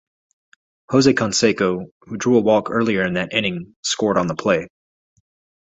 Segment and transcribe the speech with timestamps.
[0.89, 4.67] Jose Canseco, who drew a walk earlier that inning, scored on the play.